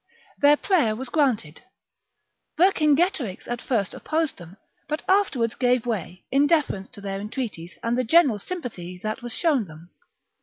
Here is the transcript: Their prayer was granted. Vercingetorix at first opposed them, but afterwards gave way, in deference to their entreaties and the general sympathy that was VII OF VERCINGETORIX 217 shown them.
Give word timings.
Their 0.39 0.57
prayer 0.57 0.95
was 0.95 1.09
granted. 1.09 1.61
Vercingetorix 2.57 3.47
at 3.47 3.61
first 3.61 3.93
opposed 3.93 4.37
them, 4.37 4.57
but 4.89 5.03
afterwards 5.07 5.53
gave 5.53 5.85
way, 5.85 6.25
in 6.31 6.47
deference 6.47 6.89
to 6.93 7.01
their 7.01 7.21
entreaties 7.21 7.75
and 7.83 7.95
the 7.95 8.03
general 8.03 8.39
sympathy 8.39 8.99
that 9.03 9.21
was 9.21 9.31
VII 9.31 9.35
OF 9.35 9.41
VERCINGETORIX 9.41 9.41
217 9.41 9.43
shown 9.43 9.67
them. 9.67 9.89